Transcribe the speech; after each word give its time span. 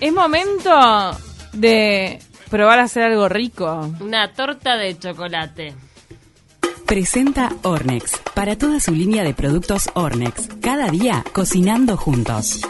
Es 0.00 0.12
momento 0.12 0.70
de 1.52 2.20
probar 2.50 2.78
a 2.78 2.84
hacer 2.84 3.02
algo 3.02 3.28
rico. 3.28 3.92
Una 4.00 4.32
torta 4.32 4.76
de 4.76 4.96
chocolate. 4.96 5.74
Presenta 6.86 7.50
Ornex, 7.62 8.18
para 8.32 8.56
toda 8.56 8.78
su 8.78 8.92
línea 8.92 9.24
de 9.24 9.34
productos 9.34 9.90
Ornex. 9.94 10.48
Cada 10.62 10.88
día 10.88 11.24
cocinando 11.32 11.96
juntos. 11.96 12.60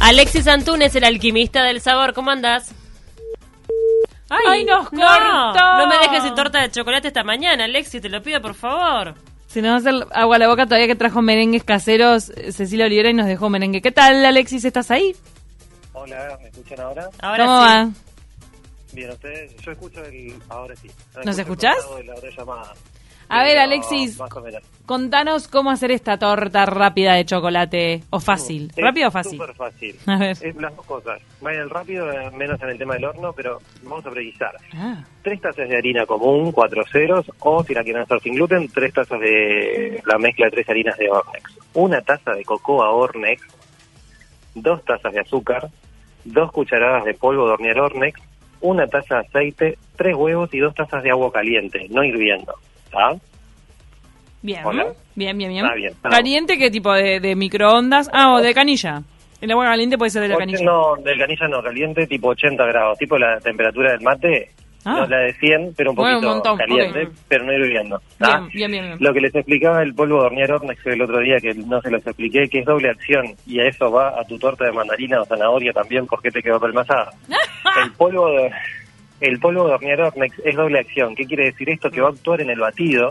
Alexis 0.00 0.46
Antunes, 0.46 0.94
el 0.94 1.04
alquimista 1.04 1.64
del 1.64 1.80
sabor, 1.80 2.14
¿cómo 2.14 2.30
andás? 2.30 2.72
¡Ay, 4.28 4.64
nos 4.64 4.92
no, 4.92 5.00
cortó! 5.00 5.78
No 5.78 5.88
me 5.88 5.98
dejes 5.98 6.22
sin 6.22 6.34
torta 6.36 6.62
de 6.62 6.70
chocolate 6.70 7.08
esta 7.08 7.24
mañana, 7.24 7.64
Alexis, 7.64 8.00
te 8.00 8.08
lo 8.08 8.22
pido 8.22 8.40
por 8.40 8.54
favor. 8.54 9.14
Se 9.50 9.60
nos 9.62 9.70
va 9.70 9.74
a 9.74 9.78
hacer 9.78 10.06
agua 10.12 10.36
a 10.36 10.38
la 10.38 10.46
boca 10.46 10.64
todavía 10.66 10.86
que 10.86 10.94
trajo 10.94 11.22
merengues 11.22 11.64
caseros 11.64 12.30
eh, 12.30 12.52
Cecilia 12.52 12.86
Olivera 12.86 13.10
y 13.10 13.14
nos 13.14 13.26
dejó 13.26 13.50
merengue. 13.50 13.82
¿Qué 13.82 13.90
tal, 13.90 14.24
Alexis? 14.24 14.64
¿Estás 14.64 14.92
ahí? 14.92 15.16
Hola, 15.92 16.38
¿me 16.40 16.50
escuchan 16.50 16.78
ahora? 16.78 17.10
Ahora 17.20 17.44
¿Cómo 17.44 17.58
sí. 17.58 17.66
va? 17.66 17.90
Bien, 18.92 19.10
ustedes, 19.10 19.56
yo 19.56 19.72
escucho 19.72 20.04
el... 20.04 20.36
Ahora 20.48 20.76
sí. 20.76 20.88
¿Nos 21.24 21.36
de 21.36 21.44
la 21.44 22.14
hora 22.14 22.30
llamada. 22.30 22.74
A 23.32 23.44
ver, 23.44 23.58
Alexis. 23.58 24.18
Contanos 24.86 25.46
cómo 25.46 25.70
hacer 25.70 25.92
esta 25.92 26.18
torta 26.18 26.66
rápida 26.66 27.14
de 27.14 27.24
chocolate. 27.24 28.02
O 28.10 28.18
fácil. 28.18 28.72
Es 28.76 28.84
¿Rápido 28.84 29.06
o 29.08 29.10
fácil? 29.12 29.38
Súper 29.38 29.54
fácil. 29.54 29.96
A 30.06 30.16
ver. 30.18 30.36
Es 30.40 30.56
las 30.56 30.74
dos 30.74 30.84
cosas. 30.84 31.22
Vaya 31.40 31.60
el 31.62 31.70
rápido, 31.70 32.10
eh, 32.10 32.28
menos 32.32 32.60
en 32.60 32.70
el 32.70 32.78
tema 32.78 32.94
del 32.94 33.04
horno, 33.04 33.32
pero 33.32 33.58
vamos 33.84 34.04
a 34.04 34.10
precisar. 34.10 34.56
Ah, 34.74 35.04
Tres 35.22 35.40
tazas 35.40 35.68
de 35.68 35.76
harina 35.76 36.04
común, 36.06 36.50
cuatro 36.50 36.82
ceros, 36.90 37.30
o 37.38 37.62
si 37.62 37.72
la 37.72 37.84
quieren 37.84 38.02
hacer 38.02 38.20
sin 38.20 38.34
gluten, 38.34 38.68
tres 38.68 38.92
tazas 38.92 39.20
de 39.20 40.02
la 40.04 40.18
mezcla 40.18 40.46
de 40.46 40.50
tres 40.50 40.68
harinas 40.68 40.96
de 40.98 41.08
Ornex. 41.08 41.56
Una 41.74 42.00
taza 42.00 42.32
de 42.32 42.44
cocoa 42.44 42.90
Ornex, 42.90 43.42
dos 44.56 44.84
tazas 44.84 45.12
de 45.12 45.20
azúcar, 45.20 45.68
dos 46.24 46.50
cucharadas 46.50 47.04
de 47.04 47.14
polvo 47.14 47.46
de 47.46 47.52
hornear 47.52 47.78
Ornex, 47.78 48.20
una 48.60 48.88
taza 48.88 49.16
de 49.16 49.20
aceite, 49.20 49.78
tres 49.96 50.16
huevos 50.16 50.52
y 50.52 50.58
dos 50.58 50.74
tazas 50.74 51.02
de 51.04 51.10
agua 51.10 51.30
caliente, 51.32 51.86
no 51.90 52.02
hirviendo. 52.02 52.54
¿Está? 52.86 53.12
Bien. 54.42 54.64
Hola. 54.64 54.86
Bien, 55.14 55.36
bien, 55.36 55.50
bien. 55.50 55.64
Ah, 55.64 55.74
bien. 55.74 55.92
¿Caliente 56.02 56.58
qué 56.58 56.70
tipo? 56.70 56.92
¿De, 56.92 57.20
de 57.20 57.34
microondas? 57.34 58.10
Ah, 58.12 58.34
o 58.34 58.40
de 58.40 58.54
canilla. 58.54 59.02
El 59.40 59.50
agua 59.52 59.66
caliente 59.66 59.96
puede 59.96 60.10
ser 60.10 60.22
de 60.22 60.28
la 60.28 60.36
canilla. 60.36 60.64
No, 60.64 60.96
del 60.96 61.18
canilla 61.18 61.48
no, 61.48 61.62
caliente 61.62 62.06
tipo 62.06 62.28
80 62.28 62.62
grados, 62.66 62.98
tipo 62.98 63.16
la 63.16 63.38
temperatura 63.40 63.92
del 63.92 64.02
mate, 64.02 64.50
Ah. 64.84 65.00
no 65.00 65.06
la 65.06 65.18
de 65.18 65.34
100, 65.34 65.74
pero 65.76 65.90
un 65.90 65.96
Bueno, 65.96 66.14
poquito 66.16 66.28
un 66.28 66.34
montón, 66.36 66.56
caliente, 66.56 67.08
pero 67.28 67.44
no 67.44 67.52
hirviendo. 67.52 68.00
¿tá? 68.18 68.48
Bien, 68.52 68.70
bien, 68.70 68.84
bien. 68.86 68.96
Lo 68.98 69.12
que 69.12 69.20
les 69.20 69.34
explicaba 69.34 69.82
el 69.82 69.94
polvo 69.94 70.20
de 70.20 70.26
hornear 70.26 70.52
Ornex 70.52 70.86
el 70.86 71.02
otro 71.02 71.18
día, 71.18 71.36
que 71.38 71.52
no 71.52 71.82
se 71.82 71.90
los 71.90 72.06
expliqué, 72.06 72.48
que 72.48 72.60
es 72.60 72.64
doble 72.64 72.88
acción, 72.88 73.26
y 73.46 73.60
a 73.60 73.68
eso 73.68 73.90
va 73.90 74.18
a 74.18 74.24
tu 74.24 74.38
torta 74.38 74.64
de 74.64 74.72
mandarina 74.72 75.20
o 75.20 75.26
zanahoria 75.26 75.72
también, 75.74 76.06
porque 76.06 76.30
te 76.30 76.42
quedó 76.42 76.58
pelmazada. 76.58 77.10
el 77.84 77.92
polvo 77.92 78.30
de, 78.30 78.50
el 79.20 79.38
polvo 79.38 79.66
de 79.68 79.74
hornear 79.74 80.00
Ornex 80.00 80.38
es 80.46 80.56
doble 80.56 80.78
acción. 80.78 81.14
¿Qué 81.14 81.26
quiere 81.26 81.44
decir 81.44 81.68
esto? 81.68 81.90
Que 81.90 82.00
va 82.00 82.08
a 82.08 82.12
actuar 82.12 82.40
en 82.40 82.48
el 82.48 82.58
batido, 82.60 83.10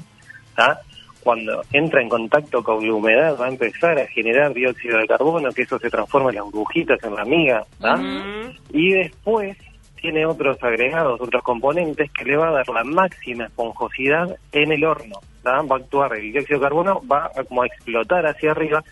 ¿tá? 0.56 0.80
Cuando 1.24 1.62
entra 1.74 2.02
en 2.02 2.10
contacto 2.10 2.64
con 2.64 2.86
la 2.86 2.94
humedad, 2.94 3.38
va 3.40 3.48
a 3.48 3.50
empezar 3.50 4.00
a 4.00 4.08
generar 4.08 4.54
dióxido 4.54 4.98
de 4.98 5.08
carbono, 5.08 5.50
que 5.52 5.64
eso 5.64 5.78
se 5.80 5.90
transforma 5.90 6.30
en 6.30 6.38
las 6.38 6.46
burbujitas, 6.46 7.04
en 7.04 7.16
la 7.16 7.26
miga, 7.26 7.66
¿tá? 7.80 7.98
Mm. 7.98 8.56
y 8.72 8.94
después 8.94 9.58
tiene 10.02 10.26
otros 10.26 10.58
agregados, 10.64 11.20
otros 11.20 11.44
componentes 11.44 12.10
que 12.12 12.26
le 12.26 12.38
va 12.38 12.50
a 12.50 12.52
dar 12.52 12.70
la 12.70 12.84
máxima 12.84 13.46
esponjosidad 13.46 14.38
en 14.52 14.72
el 14.72 14.86
horno. 14.86 15.20
¿tá? 15.44 15.62
Va 15.62 15.76
a 15.76 15.80
actuar 15.80 16.16
el 16.16 16.32
dióxido 16.32 16.60
de 16.60 16.66
carbono, 16.66 17.02
va 17.06 17.30
a 17.36 17.44
como 17.44 17.64
a 17.64 17.68
explotar 17.68 18.26
hacia 18.26 18.52
arriba 18.52 18.84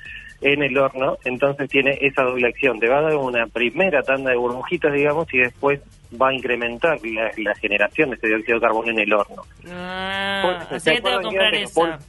en 0.41 0.61
el 0.61 0.77
horno, 0.77 1.17
entonces 1.25 1.69
tiene 1.69 1.97
esa 2.01 2.23
doble 2.23 2.47
acción. 2.47 2.79
Te 2.79 2.87
va 2.87 2.99
a 2.99 3.01
dar 3.03 3.15
una 3.15 3.47
primera 3.47 4.03
tanda 4.03 4.31
de 4.31 4.37
burbujitas, 4.37 4.93
digamos, 4.93 5.27
y 5.33 5.39
después 5.39 5.81
va 6.21 6.29
a 6.29 6.33
incrementar 6.33 6.99
la, 7.03 7.31
la 7.37 7.55
generación 7.55 8.11
de 8.11 8.15
ese 8.17 8.27
dióxido 8.27 8.59
de 8.59 8.67
carbono 8.67 8.91
en 8.91 8.99
el 8.99 9.13
horno. 9.13 9.43
Ah, 9.69 10.67
así 10.69 10.79
¿se 10.79 10.95
que 10.95 11.01
tengo 11.01 11.17
que 11.19 11.23
comprar 11.23 11.55
esa. 11.55 11.99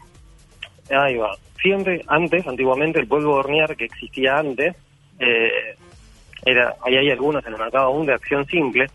Ahí 0.91 1.16
va. 1.16 1.37
Siempre, 1.60 2.03
antes, 2.06 2.47
antiguamente, 2.47 3.00
el 3.00 3.09
polvo 3.09 3.34
hornear 3.34 3.76
que 3.76 3.87
existía 3.87 4.38
antes, 4.38 4.75
eh, 5.19 5.76
era, 6.44 6.75
ahí 6.82 6.97
hay 6.97 7.10
algunos 7.10 7.44
en 7.44 7.53
el 7.53 7.59
mercado 7.59 7.87
aún 7.87 8.06
de 8.06 8.15
acción 8.15 8.47
simple, 8.47 8.87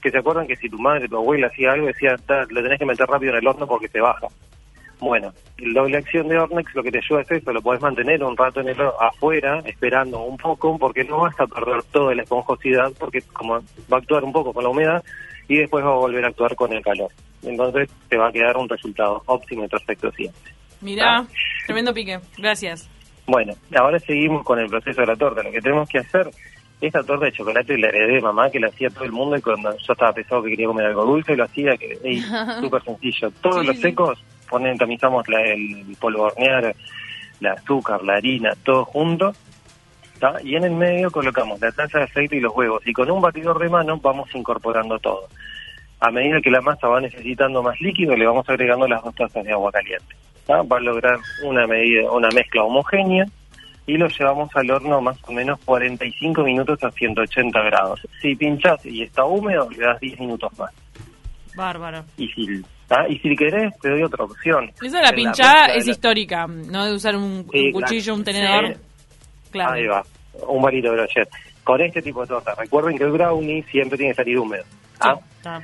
que 0.00 0.10
se 0.10 0.18
acuerdan 0.18 0.46
que 0.46 0.56
si 0.56 0.68
tu 0.68 0.78
madre, 0.78 1.08
tu 1.08 1.16
abuela 1.16 1.48
hacía 1.48 1.72
algo, 1.72 1.86
decía, 1.86 2.16
"Ta, 2.26 2.46
lo 2.48 2.62
tenés 2.62 2.78
que 2.78 2.86
meter 2.86 3.06
rápido 3.06 3.32
en 3.32 3.38
el 3.38 3.46
horno 3.46 3.66
porque 3.66 3.88
se 3.88 4.00
baja. 4.00 4.28
Bueno, 5.00 5.32
el 5.58 5.74
doble 5.74 5.96
acción 5.96 6.28
de 6.28 6.38
Ornex 6.38 6.76
lo 6.76 6.82
que 6.84 6.92
te 6.92 6.98
ayuda 6.98 7.22
es 7.22 7.30
eso, 7.32 7.52
lo 7.52 7.60
podés 7.60 7.82
mantener 7.82 8.22
un 8.22 8.36
rato 8.36 8.60
en 8.60 8.68
el 8.68 8.76
afuera, 9.00 9.60
esperando 9.64 10.22
un 10.22 10.36
poco, 10.36 10.78
porque 10.78 11.02
no 11.02 11.22
vas 11.22 11.38
a 11.40 11.46
perder 11.48 11.82
toda 11.90 12.14
la 12.14 12.22
esponjosidad, 12.22 12.92
porque 13.00 13.20
como 13.32 13.54
va 13.54 13.96
a 13.96 13.96
actuar 13.96 14.22
un 14.22 14.32
poco 14.32 14.52
con 14.52 14.62
la 14.62 14.70
humedad, 14.70 15.02
y 15.48 15.56
después 15.56 15.84
va 15.84 15.90
a 15.90 15.96
volver 15.96 16.24
a 16.24 16.28
actuar 16.28 16.54
con 16.54 16.72
el 16.72 16.84
calor. 16.84 17.10
Entonces 17.42 17.90
te 18.08 18.16
va 18.16 18.28
a 18.28 18.32
quedar 18.32 18.56
un 18.56 18.68
resultado 18.68 19.22
óptimo 19.26 19.64
y 19.64 19.68
perfecto 19.68 20.12
siempre. 20.12 20.51
Mirá, 20.82 21.24
tremendo 21.66 21.94
pique. 21.94 22.20
Gracias. 22.38 22.88
Bueno, 23.26 23.54
ahora 23.78 23.98
seguimos 24.00 24.44
con 24.44 24.58
el 24.58 24.68
proceso 24.68 25.00
de 25.00 25.06
la 25.06 25.16
torta. 25.16 25.42
Lo 25.42 25.50
que 25.52 25.60
tenemos 25.60 25.88
que 25.88 25.98
hacer, 25.98 26.28
esta 26.80 27.02
torta 27.04 27.26
de 27.26 27.32
chocolate 27.32 27.78
la 27.78 27.88
heredé 27.88 28.14
de 28.14 28.20
mamá, 28.20 28.50
que 28.50 28.58
la 28.60 28.66
hacía 28.68 28.90
todo 28.90 29.04
el 29.04 29.12
mundo, 29.12 29.36
y 29.36 29.40
cuando 29.40 29.70
yo 29.76 29.92
estaba 29.92 30.12
pesado 30.12 30.42
que 30.42 30.50
quería 30.50 30.66
comer 30.66 30.86
algo 30.86 31.04
dulce, 31.04 31.36
lo 31.36 31.44
hacía, 31.44 31.76
que 31.76 31.98
ey, 32.04 32.20
súper 32.60 32.82
sencillo. 32.82 33.30
Todos 33.40 33.60
Sí, 33.62 33.66
los 33.68 33.78
secos, 33.78 34.18
ponen, 34.50 34.76
tamizamos 34.76 35.26
la- 35.28 35.40
el 35.42 35.96
polvo 36.00 36.24
hornear, 36.24 36.74
la 37.40 37.52
azúcar, 37.52 38.02
la 38.02 38.14
harina, 38.14 38.52
todo 38.64 38.84
junto, 38.84 39.32
¿tá? 40.18 40.34
y 40.42 40.56
en 40.56 40.64
el 40.64 40.72
medio 40.72 41.10
colocamos 41.10 41.60
la 41.60 41.70
taza 41.72 41.98
de 41.98 42.04
aceite 42.04 42.36
y 42.36 42.40
los 42.40 42.54
huevos, 42.54 42.82
y 42.86 42.92
con 42.92 43.08
un 43.10 43.20
batidor 43.22 43.58
de 43.60 43.68
mano 43.68 43.98
vamos 43.98 44.28
incorporando 44.34 44.98
todo. 44.98 45.28
A 46.00 46.10
medida 46.10 46.40
que 46.40 46.50
la 46.50 46.60
masa 46.60 46.88
va 46.88 47.00
necesitando 47.00 47.62
más 47.62 47.80
líquido, 47.80 48.16
le 48.16 48.26
vamos 48.26 48.48
agregando 48.48 48.88
las 48.88 49.02
dos 49.04 49.14
tazas 49.14 49.44
de 49.44 49.52
agua 49.52 49.70
caliente. 49.70 50.16
¿Tá? 50.46 50.62
Va 50.62 50.76
a 50.76 50.80
lograr 50.80 51.18
una 51.44 51.66
medida, 51.66 52.10
una 52.10 52.28
mezcla 52.34 52.62
homogénea 52.64 53.24
y 53.86 53.96
lo 53.96 54.06
llevamos 54.08 54.48
al 54.54 54.70
horno 54.70 55.00
más 55.00 55.16
o 55.26 55.32
menos 55.32 55.58
45 55.64 56.42
minutos 56.44 56.82
a 56.84 56.90
180 56.90 57.60
grados. 57.62 58.00
Si 58.20 58.34
pinchás 58.36 58.84
y 58.86 59.02
está 59.02 59.24
húmedo, 59.24 59.68
le 59.70 59.78
das 59.84 59.98
10 60.00 60.20
minutos 60.20 60.56
más. 60.58 60.70
Bárbaro. 61.54 62.04
Y 62.16 62.28
si, 62.28 62.62
¿tá? 62.86 63.06
y 63.08 63.18
si 63.18 63.34
querés, 63.36 63.76
te 63.80 63.90
doy 63.90 64.02
otra 64.02 64.24
opción. 64.24 64.70
De 64.80 64.88
la 64.90 65.10
En 65.10 65.14
pinchada 65.14 65.66
es 65.74 65.86
la- 65.86 65.92
histórica, 65.92 66.46
no 66.46 66.86
de 66.86 66.94
usar 66.94 67.16
un, 67.16 67.46
Sí, 67.52 67.66
un 67.66 67.72
cuchillo, 67.72 68.14
un 68.14 68.24
tenedor. 68.24 68.68
Sí. 68.68 68.80
Claro. 69.50 69.72
Ahí 69.72 69.86
va, 69.86 70.02
un 70.48 70.62
varito 70.62 70.88
de 70.90 70.96
brochet. 70.96 71.28
Con 71.64 71.80
este 71.80 72.00
tipo 72.02 72.22
de 72.22 72.28
torta, 72.28 72.54
recuerden 72.56 72.96
que 72.96 73.04
el 73.04 73.10
brownie 73.10 73.62
siempre 73.70 73.98
tiene 73.98 74.12
que 74.12 74.16
salir 74.16 74.38
húmedo. 74.38 74.64
¿ah? 75.00 75.16
Está. 75.36 75.62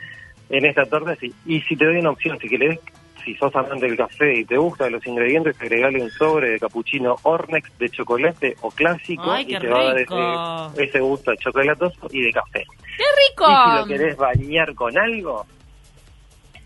En 0.50 0.64
esta 0.66 0.84
torta 0.84 1.16
sí. 1.16 1.32
Y 1.46 1.60
si 1.62 1.74
te 1.76 1.84
doy 1.86 1.98
una 1.98 2.10
opción, 2.10 2.38
si 2.38 2.48
querés, 2.48 2.78
si 3.24 3.34
sos 3.34 3.54
amante 3.54 3.86
del 3.86 3.96
café 3.96 4.38
y 4.40 4.44
te 4.44 4.56
gustan 4.56 4.92
los 4.92 5.06
ingredientes, 5.06 5.60
agregale 5.60 6.02
un 6.02 6.10
sobre 6.10 6.50
de 6.50 6.58
capuchino 6.60 7.16
Ornex 7.22 7.78
de 7.78 7.88
chocolate 7.90 8.56
o 8.60 8.70
clásico 8.70 9.30
Ay, 9.30 9.44
y 9.48 9.58
te 9.58 9.66
va 9.68 9.80
a 9.80 9.84
dar 9.84 9.98
ese, 9.98 10.84
ese 10.84 11.00
gusto 11.00 11.34
chocolatoso 11.36 12.08
y 12.10 12.22
de 12.22 12.30
café. 12.32 12.64
¡Qué 12.96 13.04
rico! 13.28 13.44
Y 13.50 13.70
si 13.70 13.76
lo 13.76 13.86
querés 13.86 14.16
bañar 14.16 14.74
con 14.74 14.96
algo, 14.98 15.46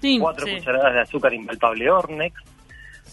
Sí. 0.01 0.19
cuatro 0.21 0.47
Sí. 0.47 0.57
cucharadas 0.57 0.95
de 0.95 1.01
azúcar 1.01 1.33
impalpable 1.35 1.89
Ornex, 1.91 2.35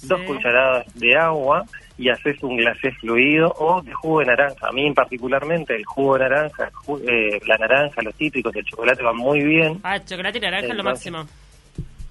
dos 0.04 0.20
Sí. 0.22 0.26
cucharadas 0.26 0.86
de 0.96 1.16
agua 1.18 1.66
y 1.98 2.10
haces 2.10 2.42
un 2.42 2.58
glacé 2.58 2.92
fluido 2.94 3.54
o 3.60 3.82
de 3.82 3.94
jugo 3.94 4.22
de 4.22 4.26
naranja. 4.28 4.68
A 4.68 4.72
mí 4.72 4.92
particularmente 4.94 5.76
el 5.76 5.86
jugo 5.86 6.14
de 6.18 6.22
naranja, 6.30 6.72
eh, 7.08 7.40
la 7.46 7.58
naranja, 7.58 8.02
los 8.02 8.16
cítricos 8.16 8.56
y 8.56 8.60
el 8.60 8.66
chocolate 8.66 9.04
van 9.04 9.18
muy 9.18 9.44
bien. 9.44 9.80
Ah, 9.84 10.00
chocolate 10.04 10.38
y 10.38 10.42
naranja 10.42 10.68
es 10.68 10.76
lo 10.76 10.84
máximo. 10.84 11.26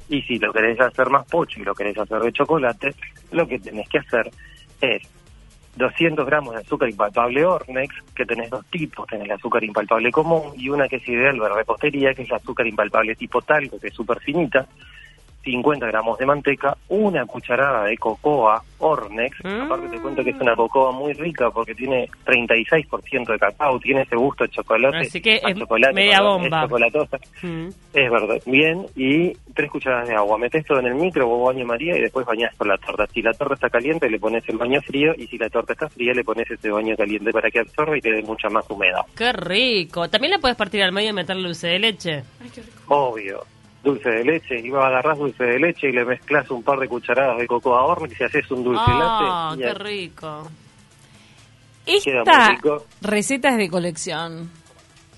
Y 0.09 0.23
si 0.23 0.39
lo 0.39 0.53
querés 0.53 0.81
hacer 0.81 1.11
más 1.11 1.27
pocho 1.27 1.61
y 1.61 1.65
lo 1.65 1.75
querés 1.75 1.99
hacer 1.99 2.21
de 2.21 2.33
chocolate, 2.33 2.95
lo 3.33 3.47
que 3.47 3.59
tenés 3.59 3.89
que 3.89 3.99
hacer 3.99 4.31
es 4.81 5.03
200 5.77 6.27
gramos 6.27 6.55
de 6.55 6.61
azúcar 6.61 6.91
impalpable 6.91 7.45
Ornex, 7.45 7.95
que 8.15 8.27
tenés 8.27 8.51
dos 8.51 8.67
tipos, 8.67 9.07
tenés 9.07 9.27
el 9.27 9.33
azúcar 9.33 9.63
impalpable 9.63 10.11
común 10.11 10.53
y 10.57 10.69
una 10.69 10.89
que 10.89 10.97
es 10.97 11.09
ideal 11.09 11.39
para 11.39 11.55
repostería, 11.55 12.13
que 12.15 12.23
es 12.23 12.29
el 12.29 12.35
azúcar 12.35 12.67
impalpable 12.67 13.15
tipo 13.15 13.41
talco, 13.43 13.79
que 13.79 13.89
es 13.89 13.95
súper 13.95 14.19
finita, 14.21 14.67
50 15.45 15.87
gramos 15.87 16.19
de 16.19 16.27
manteca, 16.27 16.77
una 16.89 17.25
cucharada 17.25 17.85
de 17.85 17.97
cocoa 17.97 18.63
Ornex, 18.81 19.37
Mm. 19.43 19.63
aparte 19.63 19.89
te 19.89 19.99
cuento 20.01 20.23
que 20.23 20.31
es 20.31 20.41
una 20.41 20.55
cocoa 20.55 20.93
muy 20.93 21.13
rica 21.15 21.51
porque 21.51 21.75
tiene 21.75 22.09
36% 22.25 23.33
de 23.33 23.39
cacao, 23.39 23.79
tiene 23.81 24.03
ese 24.03 24.15
gusto 24.17 24.45
de 24.45 24.51
chocolate, 24.51 24.99
Así 24.99 25.21
que 25.21 25.37
es 25.45 25.59
chocolate, 25.59 25.95
media 25.95 26.19
perdón, 26.19 26.43
bomba. 26.43 26.59
es 26.59 26.63
chocolatosa. 26.65 27.19
Mm. 27.43 27.69
Es 27.95 28.11
verdad, 28.11 28.37
bien, 28.47 28.87
y 28.95 29.33
tres 29.55 29.71
cucharadas 29.71 30.09
de 30.09 30.15
agua. 30.15 30.39
Metes 30.39 30.65
todo 30.67 30.79
en 30.81 30.87
el 30.87 30.95
micro, 30.95 31.27
vos 31.27 31.53
baño 31.55 31.65
María 31.67 31.97
y 31.97 32.01
después 32.03 32.27
bañás 32.27 32.55
con 32.57 32.69
la 32.69 32.77
torta. 32.79 33.07
Si 33.07 33.23
la 33.23 33.33
torta 33.33 33.55
está 33.55 33.71
caliente, 33.71 34.09
le 34.11 34.19
pones 34.21 34.47
el 34.49 34.59
baño 34.59 34.81
frío 34.83 35.13
y 35.17 35.27
si 35.27 35.39
la 35.39 35.49
torta 35.49 35.73
está 35.73 35.89
fría, 35.89 36.13
le 36.13 36.23
pones 36.25 36.49
ese 36.51 36.71
baño 36.71 36.95
caliente 36.97 37.33
para 37.33 37.51
que 37.51 37.61
absorba 37.61 37.97
y 37.97 38.01
te 38.01 38.13
dé 38.13 38.23
mucha 38.23 38.49
más 38.49 38.69
humedad. 38.71 39.01
Qué 39.17 39.33
rico. 39.33 40.09
También 40.09 40.33
la 40.33 40.39
puedes 40.39 40.57
partir 40.57 40.83
al 40.83 40.93
medio 40.93 41.11
y 41.11 41.15
meterle 41.15 41.43
dulce 41.45 41.69
de 41.69 41.79
leche. 41.79 42.23
Obvio. 42.87 43.43
Dulce 43.89 44.11
de 44.11 44.25
leche, 44.25 44.61
y 44.61 44.71
agarrás 44.71 45.17
dulce 45.19 45.45
de 45.45 45.59
leche 45.59 45.89
y 45.89 45.93
le 45.93 46.05
mezclas 46.05 46.51
un 46.51 46.63
par 46.63 46.79
de 46.79 46.89
cucharadas 46.89 47.39
de 47.39 47.47
cocoa 47.47 47.85
horno 47.85 48.07
y 48.07 48.15
si 48.15 48.23
haces 48.25 48.51
un 48.51 48.63
dulce 48.65 48.83
Ah, 48.87 49.55
latte. 49.57 49.63
qué 49.65 49.75
rico. 49.85 50.49
Esta 51.87 52.51
rico. 52.51 52.85
receta 53.01 53.49
es 53.49 53.57
de 53.57 53.69
colección. 53.71 54.51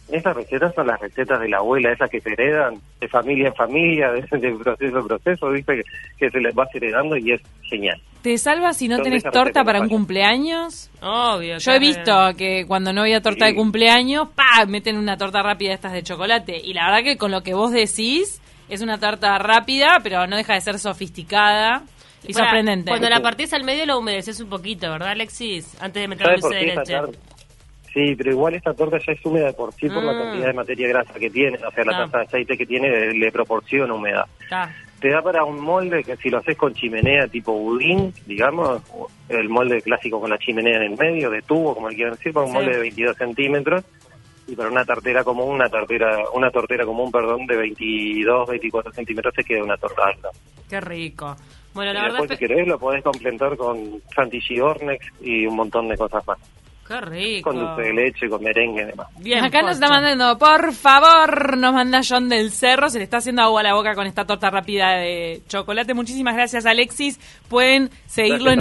Estas 0.08 0.34
recetas 0.36 0.74
son 0.74 0.86
las 0.88 1.00
recetas 1.00 1.40
de 1.40 1.48
la 1.48 1.58
abuela, 1.58 1.92
esas 1.92 2.10
que 2.10 2.20
se 2.20 2.32
heredan 2.32 2.74
de 3.00 3.08
familia 3.08 3.48
en 3.48 3.54
familia, 3.54 4.10
de, 4.10 4.22
de 4.22 4.52
proceso 4.56 4.98
en 4.98 5.06
proceso, 5.06 5.50
¿viste? 5.50 5.76
Que, 5.76 5.82
que 6.18 6.30
se 6.30 6.40
les 6.40 6.52
va 6.56 6.66
heredando 6.74 7.16
y 7.16 7.32
es 7.32 7.40
genial. 7.62 8.00
¿Te 8.22 8.36
salva 8.36 8.72
si 8.72 8.88
no 8.88 8.96
Son 8.96 9.04
tenés 9.04 9.22
torta 9.22 9.64
para 9.64 9.80
un 9.80 9.88
cumpleaños? 9.88 10.90
Obvio. 11.00 11.58
Yo 11.58 11.72
he 11.72 11.78
visto 11.78 12.12
que 12.36 12.64
cuando 12.66 12.92
no 12.92 13.02
había 13.02 13.20
torta 13.22 13.46
de 13.46 13.54
cumpleaños, 13.54 14.28
pa, 14.34 14.66
meten 14.66 14.96
una 14.98 15.16
torta 15.16 15.42
rápida 15.42 15.72
estas 15.74 15.92
de 15.92 16.02
chocolate. 16.02 16.60
Y 16.62 16.74
la 16.74 16.86
verdad 16.90 17.04
que 17.04 17.16
con 17.16 17.30
lo 17.30 17.42
que 17.42 17.54
vos 17.54 17.70
decís, 17.70 18.40
es 18.70 18.80
una 18.82 18.98
torta 18.98 19.38
rápida, 19.38 19.98
pero 20.02 20.26
no 20.26 20.36
deja 20.36 20.54
de 20.54 20.60
ser 20.60 20.78
sofisticada 20.78 21.82
y 22.26 22.32
sorprendente. 22.32 22.90
Cuando 22.90 23.08
la 23.08 23.20
partís 23.20 23.52
al 23.52 23.64
medio 23.64 23.84
la 23.86 23.96
humedeces 23.96 24.40
un 24.40 24.48
poquito, 24.48 24.90
¿verdad, 24.90 25.10
Alexis? 25.10 25.76
Antes 25.80 26.02
de 26.02 26.08
meter 26.08 26.26
¿Sabes 26.26 26.40
dulce 26.42 26.56
de 26.58 26.66
leche. 26.66 26.92
tarta? 26.92 27.18
Sí, 27.92 28.14
pero 28.16 28.30
igual 28.30 28.54
esta 28.54 28.72
torta 28.72 28.98
ya 29.04 29.12
es 29.12 29.26
húmeda 29.26 29.52
por 29.52 29.74
sí 29.74 29.88
por 29.88 30.04
la 30.04 30.12
Mm. 30.12 30.18
cantidad 30.18 30.46
de 30.46 30.52
materia 30.52 30.88
grasa 30.88 31.14
que 31.14 31.28
tiene, 31.28 31.56
o 31.56 31.70
sea, 31.72 31.84
la 31.84 31.92
Ah. 31.96 32.04
tasa 32.04 32.18
de 32.18 32.24
aceite 32.24 32.56
que 32.56 32.64
tiene 32.66 32.88
le, 32.88 33.12
le 33.14 33.32
proporciona 33.32 33.92
humedad. 33.92 34.26
Te 35.00 35.08
da 35.10 35.22
para 35.22 35.44
un 35.44 35.58
molde 35.60 36.04
que 36.04 36.14
si 36.18 36.28
lo 36.28 36.38
haces 36.38 36.56
con 36.56 36.72
chimenea 36.74 37.26
tipo 37.26 37.52
budín, 37.52 38.12
digamos, 38.26 38.82
el 39.28 39.48
molde 39.48 39.80
clásico 39.82 40.20
con 40.20 40.30
la 40.30 40.38
chimenea 40.38 40.76
en 40.76 40.92
el 40.92 40.96
medio, 40.98 41.30
de 41.30 41.40
tubo, 41.42 41.74
como 41.74 41.88
le 41.88 41.96
quieran 41.96 42.14
decir, 42.14 42.32
para 42.32 42.44
un 42.46 42.52
Sí. 42.52 42.58
molde 42.58 42.72
de 42.74 42.80
22 42.80 43.16
centímetros, 43.16 43.82
y 44.50 44.56
para 44.56 44.68
una 44.68 44.84
tartera 44.84 45.22
común, 45.22 45.54
una 45.54 45.68
tartera, 45.68 46.24
una 46.34 46.50
tortera 46.50 46.84
común, 46.84 47.10
perdón, 47.12 47.46
de 47.46 47.56
22, 47.56 48.48
24 48.48 48.92
centímetros, 48.92 49.32
se 49.34 49.44
queda 49.44 49.62
una 49.62 49.76
torta 49.76 50.02
alta. 50.06 50.28
Qué 50.68 50.80
rico. 50.80 51.36
Bueno, 51.72 51.92
la 51.92 52.00
y 52.00 52.02
verdad 52.02 52.18
después, 52.18 52.30
es 52.32 52.38
si 52.38 52.46
querés, 52.46 52.66
lo 52.66 52.78
podés 52.78 53.04
complementar 53.04 53.56
con 53.56 54.02
chantilly 54.14 54.60
Ornex 54.60 55.06
y 55.20 55.46
un 55.46 55.54
montón 55.54 55.88
de 55.88 55.96
cosas 55.96 56.26
más. 56.26 56.38
Qué 56.90 57.00
rico. 57.02 57.50
Con 57.50 57.60
dulce 57.60 57.82
de 57.82 57.92
leche, 57.92 58.28
con 58.28 58.42
merengue 58.42 58.82
y 58.82 58.86
demás. 58.86 59.06
Bien, 59.20 59.44
Acá 59.44 59.62
nos 59.62 59.74
está 59.74 59.88
mandando, 59.88 60.36
por 60.36 60.72
favor, 60.72 61.56
nos 61.56 61.72
manda 61.72 62.00
John 62.06 62.28
del 62.28 62.50
Cerro, 62.50 62.90
se 62.90 62.98
le 62.98 63.04
está 63.04 63.18
haciendo 63.18 63.42
agua 63.42 63.60
a 63.60 63.62
la 63.62 63.74
boca 63.74 63.94
con 63.94 64.08
esta 64.08 64.24
torta 64.24 64.50
rápida 64.50 64.96
de 64.96 65.40
chocolate. 65.46 65.94
Muchísimas 65.94 66.34
gracias, 66.34 66.66
Alexis. 66.66 67.20
Pueden 67.48 67.90
seguirlo 68.06 68.50
Gracias 68.50 68.52
en 68.54 68.58